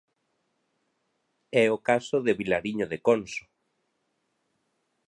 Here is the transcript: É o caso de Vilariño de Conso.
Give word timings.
É 1.63 1.65
o 1.75 1.77
caso 1.87 2.17
de 2.25 2.33
Vilariño 2.39 2.85
de 2.91 2.97
Conso. 3.07 3.43